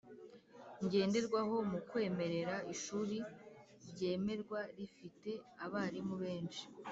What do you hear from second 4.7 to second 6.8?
rifite abarimu benshi